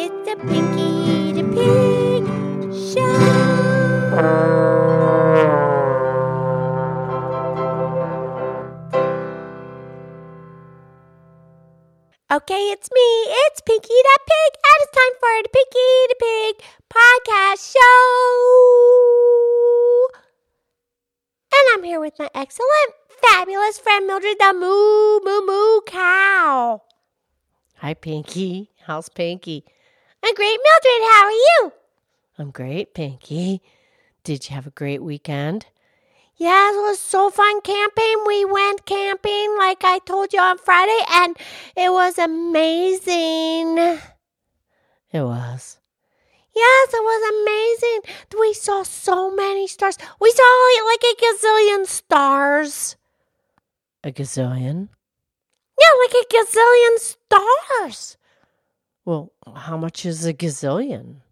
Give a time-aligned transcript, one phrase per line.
[0.00, 2.22] It's the Pinky the Pig
[2.72, 3.14] Show.
[12.30, 13.08] Okay, it's me.
[13.26, 16.54] It's Pinky the Pig, and it's time for the Pinky the Pig
[16.88, 18.38] podcast show.
[21.52, 26.82] And I'm here with my excellent, fabulous friend Mildred the Moo Moo Moo Cow.
[27.78, 28.70] Hi, Pinky.
[28.86, 29.64] How's Pinky?
[30.22, 31.10] I'm great, Mildred.
[31.10, 31.72] How are you?
[32.38, 33.62] I'm great, Pinky.
[34.24, 35.66] Did you have a great weekend?
[36.36, 38.22] Yeah, it was so fun camping.
[38.26, 41.36] We went camping like I told you on Friday, and
[41.76, 43.78] it was amazing.
[45.10, 45.78] It was.
[46.54, 48.14] Yes, it was amazing.
[48.38, 49.98] We saw so many stars.
[50.20, 52.96] We saw like a gazillion stars.
[54.04, 54.88] A gazillion?
[55.78, 58.16] Yeah, like a gazillion stars.
[59.08, 61.22] Well, how much is a gazillion?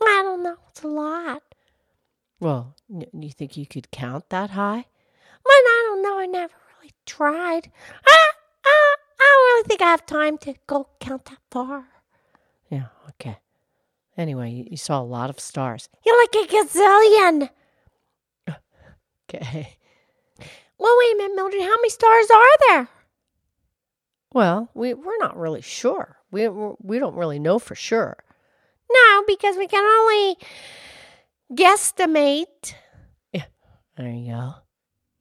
[0.00, 0.58] I don't know.
[0.70, 1.42] It's a lot.
[2.38, 4.84] Well, you think you could count that high?
[5.44, 6.20] Well, I don't know.
[6.20, 7.72] I never really tried.
[8.06, 8.28] I,
[8.64, 11.88] I, I don't really think I have time to go count that far.
[12.70, 13.38] Yeah, okay.
[14.16, 15.88] Anyway, you, you saw a lot of stars.
[16.04, 17.50] You're like a gazillion.
[19.28, 19.76] Okay.
[20.78, 21.62] Well, wait a minute, Mildred.
[21.62, 22.88] How many stars are there?
[24.32, 26.18] Well, we, we're not really sure.
[26.30, 28.16] We, we don't really know for sure.
[28.90, 30.36] No, because we can only
[31.52, 32.74] guesstimate.
[33.32, 33.44] Yeah,
[33.96, 34.54] there you go.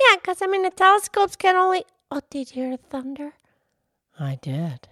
[0.00, 1.84] Yeah, because I mean, the telescopes can only.
[2.10, 3.32] Oh, did you hear the thunder?
[4.18, 4.88] I did.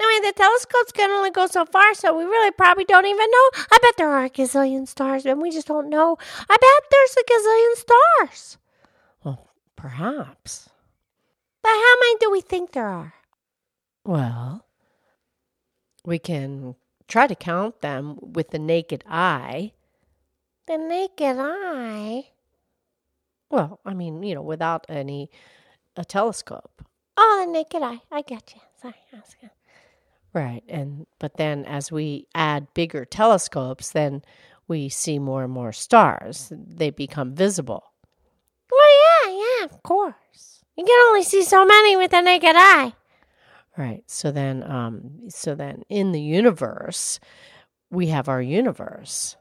[0.00, 3.30] I mean, the telescopes can only go so far, so we really probably don't even
[3.30, 3.50] know.
[3.70, 6.16] I bet there are a gazillion stars, and we just don't know.
[6.48, 8.58] I bet there's a gazillion stars.
[9.22, 10.68] Well, perhaps.
[12.02, 13.14] Many do we think there are?
[14.04, 14.66] Well,
[16.04, 16.74] we can
[17.06, 19.72] try to count them with the naked eye.
[20.66, 22.30] The naked eye.
[23.50, 25.30] Well, I mean, you know, without any
[25.96, 26.84] a telescope.
[27.16, 28.00] Oh, the naked eye.
[28.10, 28.60] I get you.
[28.80, 29.50] Sorry, I
[30.34, 30.64] Right.
[30.68, 34.22] And but then as we add bigger telescopes, then
[34.66, 36.50] we see more and more stars.
[36.50, 37.92] They become visible.
[38.72, 40.14] Well, yeah, yeah, of course.
[40.76, 42.94] You can only see so many with the naked eye.
[43.76, 44.02] Right.
[44.06, 47.20] So then um so then in the universe,
[47.90, 49.36] we have our universe.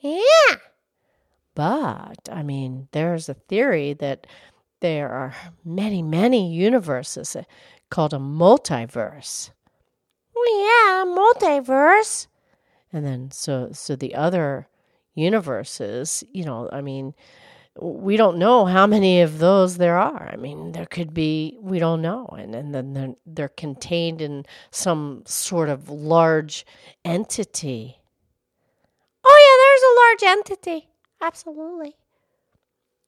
[0.00, 0.56] Yeah.
[1.54, 4.26] But I mean, there's a theory that
[4.80, 5.34] there are
[5.64, 7.42] many, many universes uh,
[7.90, 9.50] called a multiverse.
[10.34, 12.28] Well, yeah, multiverse.
[12.92, 14.68] And then so so the other
[15.14, 17.14] universes, you know, I mean,
[17.78, 20.28] we don't know how many of those there are.
[20.32, 24.44] I mean, there could be we don't know, and and then they're, they're contained in
[24.70, 26.66] some sort of large
[27.04, 27.98] entity.
[29.24, 30.88] Oh, yeah, there's a large entity.
[31.20, 31.96] Absolutely.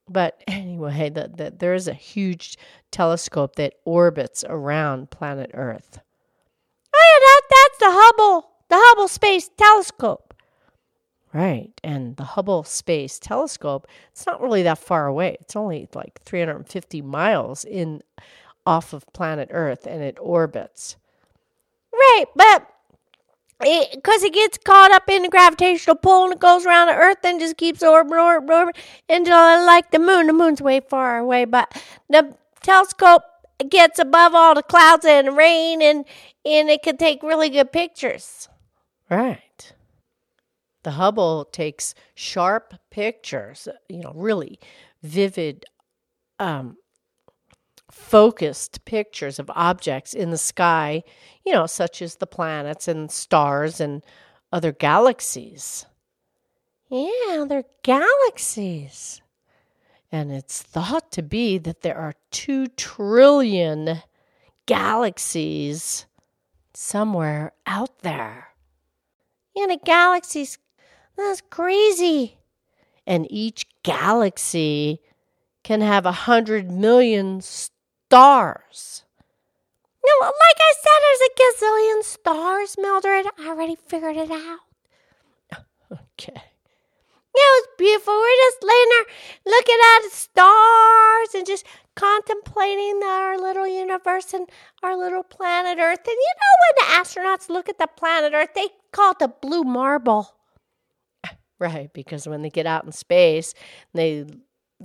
[0.08, 2.56] But anyway, that that there is a huge
[2.90, 5.98] telescope that orbits around planet Earth.
[6.94, 10.31] Oh, yeah, that, that's the Hubble, the Hubble Space Telescope.
[11.32, 11.72] Right.
[11.82, 15.38] And the Hubble Space Telescope, it's not really that far away.
[15.40, 18.02] It's only like 350 miles in
[18.66, 20.96] off of planet Earth and it orbits.
[21.92, 22.66] Right, but
[23.60, 27.18] because it, gets caught up in the gravitational pull and it goes around the Earth
[27.24, 30.26] and just keeps orbiting, orbiting, orbiting until like the moon.
[30.26, 31.72] The moon's way far away, but
[32.08, 33.22] the telescope
[33.68, 36.04] gets above all the clouds and rain and,
[36.44, 38.48] and it can take really good pictures.
[39.08, 39.72] Right.
[40.84, 44.58] The Hubble takes sharp pictures, you know, really
[45.02, 45.64] vivid
[46.38, 46.76] um
[47.90, 51.02] focused pictures of objects in the sky,
[51.44, 54.02] you know, such as the planets and stars and
[54.52, 55.86] other galaxies.
[56.88, 59.20] Yeah, they're galaxies.
[60.10, 64.02] And it's thought to be that there are 2 trillion
[64.66, 66.06] galaxies
[66.74, 68.48] somewhere out there.
[69.54, 70.58] Yeah, the galaxies.
[71.16, 72.38] That's crazy.
[73.06, 75.00] And each galaxy
[75.64, 79.04] can have a hundred million stars.
[80.04, 83.26] No, like I said, there's a gazillion stars, Mildred.
[83.38, 84.58] I already figured it out.
[85.92, 86.32] Okay.
[87.34, 88.14] Yeah, it was beautiful.
[88.14, 89.04] We're just laying there
[89.46, 91.66] looking at the stars and just
[91.96, 94.48] contemplating our little universe and
[94.82, 96.00] our little planet Earth.
[96.06, 99.28] And you know, when the astronauts look at the planet Earth, they call it the
[99.28, 100.34] blue marble.
[101.62, 103.54] Right, because when they get out in space,
[103.94, 104.26] they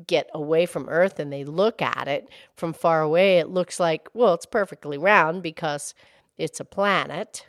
[0.05, 4.07] get away from Earth and they look at it from far away, it looks like,
[4.13, 5.95] well, it's perfectly round because
[6.37, 7.47] it's a planet.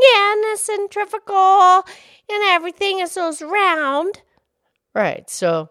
[0.00, 1.84] Yeah, and the centrifugal
[2.30, 4.22] and everything is so round.
[4.94, 5.28] Right.
[5.28, 5.68] So,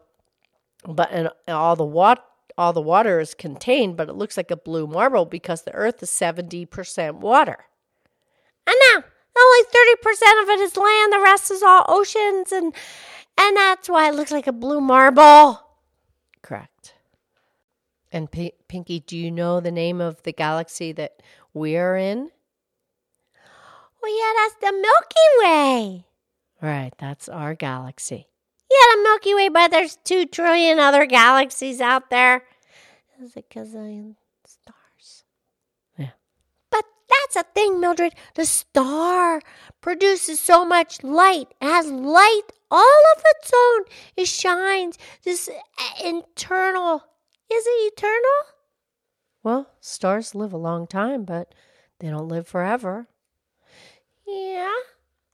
[0.87, 2.23] but and all the wat
[2.59, 6.03] all the water is contained, but it looks like a blue marble because the Earth
[6.03, 7.57] is seventy percent water.
[8.67, 9.03] And now
[9.57, 11.13] only thirty percent of it is land.
[11.13, 12.73] The rest is all oceans, and
[13.37, 15.61] and that's why it looks like a blue marble.
[16.41, 16.93] Correct.
[18.11, 21.21] And P- Pinky, do you know the name of the galaxy that
[21.53, 22.31] we're in?
[24.01, 26.05] Well, yeah, that's the Milky Way.
[26.61, 28.27] Right, that's our galaxy.
[28.71, 32.43] Yeah, the Milky Way, but there's two trillion other galaxies out there.
[33.21, 34.15] Is it because of
[34.45, 35.23] stars?
[35.97, 36.11] Yeah.
[36.71, 36.85] But
[37.27, 38.13] that's a thing, Mildred.
[38.35, 39.41] The star
[39.81, 41.47] produces so much light.
[41.61, 43.83] It has light all of its own.
[44.15, 44.97] It shines.
[45.23, 47.03] This uh, internal.
[47.51, 48.53] Is it eternal?
[49.43, 51.53] Well, stars live a long time, but
[51.99, 53.07] they don't live forever.
[54.25, 54.73] Yeah.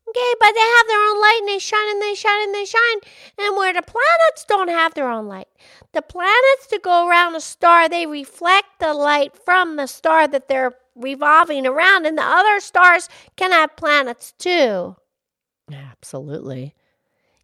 [0.07, 2.65] Okay, but they have their own light and they shine and they shine and they
[2.65, 2.99] shine.
[3.39, 5.47] And where the planets don't have their own light,
[5.93, 10.47] the planets to go around a star, they reflect the light from the star that
[10.47, 14.95] they're revolving around, and the other stars can have planets too.
[15.71, 16.75] Absolutely.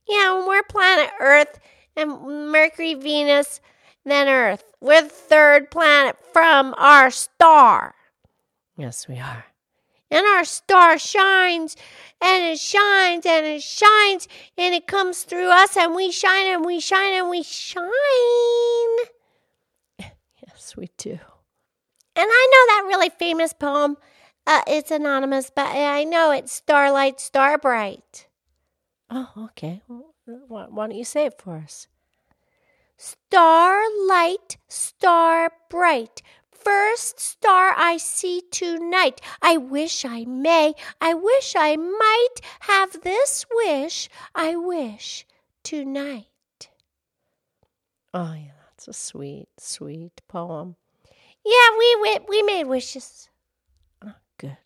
[0.07, 1.59] Yeah, when we're planet Earth
[1.95, 3.61] and Mercury, Venus,
[4.05, 4.63] then Earth.
[4.81, 7.95] We're the third planet from our star.
[8.77, 9.45] Yes, we are.
[10.11, 11.75] And our star shines
[12.21, 16.65] and it shines and it shines and it comes through us and we shine and
[16.65, 17.85] we shine and we shine.
[20.47, 21.19] Yes, we do.
[22.19, 23.95] And I know that really famous poem.
[24.45, 28.27] Uh, it's anonymous, but I know it's Starlight Starbright.
[29.09, 29.81] Oh, okay.
[30.25, 31.87] Why, why don't you say it for us?
[32.97, 36.21] Starlight, star bright,
[36.51, 39.21] first star I see tonight.
[39.41, 45.25] I wish I may, I wish I might have this wish, I wish
[45.63, 46.25] tonight.
[48.13, 50.75] Oh, yeah, that's a sweet, sweet poem.
[51.45, 53.29] Yeah, we we, we made wishes.
[54.05, 54.57] Oh, good.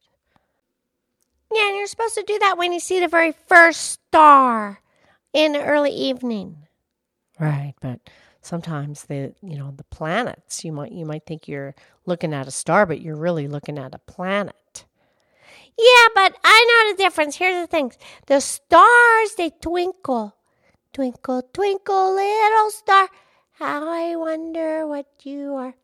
[1.54, 4.82] Yeah, and you're supposed to do that when you see the very first star
[5.34, 6.58] in the early evening.
[7.40, 8.00] Right, but
[8.42, 11.76] sometimes the you know the planets you might you might think you're
[12.06, 14.86] looking at a star, but you're really looking at a planet.
[15.78, 17.36] Yeah, but I know the difference.
[17.36, 17.98] Here's the things:
[18.28, 20.36] the stars they twinkle,
[20.92, 23.10] twinkle, twinkle, little star.
[23.54, 25.76] How I wonder what you are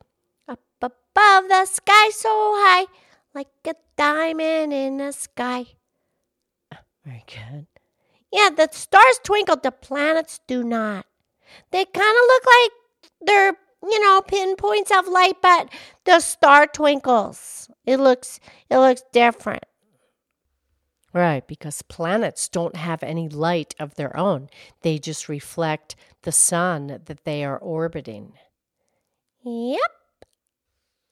[1.16, 2.86] above the sky so high,
[3.34, 5.66] like a diamond in the sky.
[7.06, 7.68] Very good.
[8.32, 11.06] Yeah, the stars twinkle, the planets do not.
[11.72, 12.72] They kind of look like
[13.22, 13.54] they're,
[13.84, 15.70] you know, pinpoints of light, but
[16.06, 17.70] the star twinkles.
[17.86, 18.40] It looks
[18.70, 19.64] it looks different.
[21.12, 24.48] Right, because planets don't have any light of their own.
[24.82, 28.34] They just reflect the sun that they are orbiting.
[29.44, 29.80] Yep.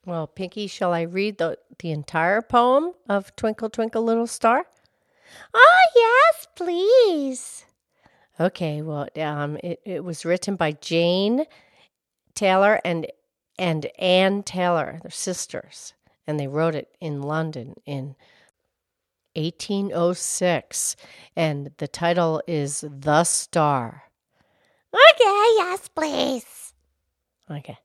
[0.07, 4.65] Well, Pinky, shall I read the, the entire poem of Twinkle Twinkle Little Star?
[5.53, 7.65] Oh, yes, please.
[8.39, 11.43] Okay, well, um, it, it was written by Jane
[12.35, 13.07] Taylor and
[13.59, 15.93] and Anne Taylor, they're sisters,
[16.25, 18.15] and they wrote it in London in
[19.33, 20.95] 1806,
[21.35, 24.03] and the title is The Star.
[24.93, 26.73] Okay, yes, please.
[27.51, 27.79] Okay.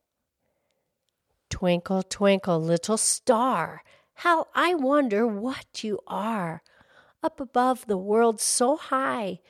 [1.53, 3.83] Twinkle, twinkle, little star,
[4.15, 6.63] how I wonder what you are,
[7.23, 9.41] up above the world so high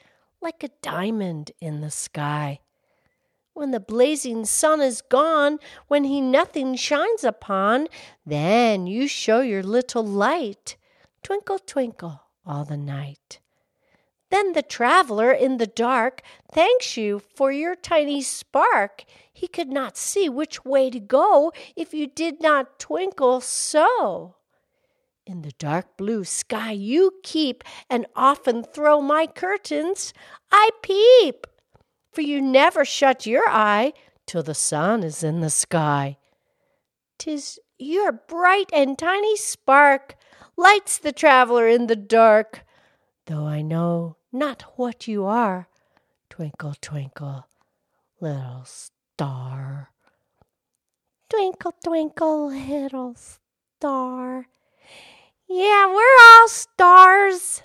[0.41, 2.59] like a diamond in the sky.
[3.55, 7.87] When the blazing sun is gone, when he nothing shines upon,
[8.27, 10.77] then you show your little light,
[11.23, 13.39] twinkle, twinkle, all the night.
[14.33, 19.05] Then the traveler in the dark thanks you for your tiny spark.
[19.31, 24.37] He could not see which way to go if you did not twinkle so.
[25.27, 30.15] In the dark blue sky you keep, and often throw my curtains.
[30.51, 31.47] I peep,
[32.11, 33.93] for you never shut your eye
[34.27, 36.17] till the sun is in the sky.
[37.19, 40.17] Tis your bright and tiny spark
[40.57, 42.65] lights the traveler in the dark,
[43.27, 45.69] though I know not what you are.
[46.31, 47.47] Twinkle, twinkle,
[48.21, 49.91] little star.
[51.29, 54.47] Twinkle, twinkle, little star.
[55.49, 57.63] Yeah, we're all stars.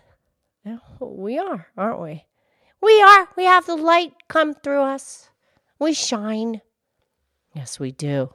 [1.00, 2.26] We are, aren't we?
[2.82, 3.30] We are.
[3.38, 5.30] We have the light come through us.
[5.80, 6.62] We shine.
[7.54, 8.34] Yes, we do.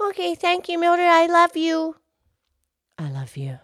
[0.00, 1.06] Okay, thank you, Mildred.
[1.06, 1.96] I love you.
[2.98, 3.58] I love you.